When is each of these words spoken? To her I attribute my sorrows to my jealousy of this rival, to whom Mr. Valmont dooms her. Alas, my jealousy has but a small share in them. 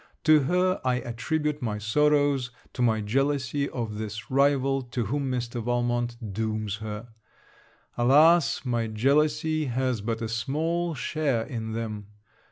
To 0.23 0.39
her 0.45 0.81
I 0.83 0.95
attribute 0.95 1.61
my 1.61 1.77
sorrows 1.77 2.49
to 2.73 2.81
my 2.81 3.01
jealousy 3.01 3.69
of 3.69 3.99
this 3.99 4.31
rival, 4.31 4.81
to 4.81 5.05
whom 5.05 5.29
Mr. 5.31 5.63
Valmont 5.63 6.33
dooms 6.33 6.77
her. 6.77 7.09
Alas, 7.95 8.65
my 8.65 8.87
jealousy 8.87 9.65
has 9.65 10.01
but 10.01 10.23
a 10.23 10.27
small 10.27 10.95
share 10.95 11.43
in 11.43 11.73
them. 11.73 12.07